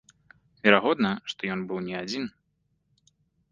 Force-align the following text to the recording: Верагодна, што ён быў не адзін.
Верагодна, 0.67 1.11
што 1.33 1.41
ён 1.57 1.63
быў 1.73 1.79
не 1.91 1.95
адзін. 2.01 2.23